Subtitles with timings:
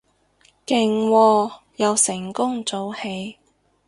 [0.65, 3.37] 勁喎，又成功早起